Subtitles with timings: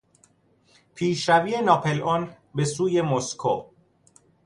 [0.95, 2.23] پیشروی ناپلئون
[2.55, 3.55] بهسوی مسکو